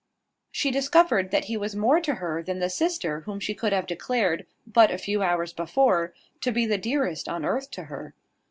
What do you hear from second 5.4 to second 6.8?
before, to be the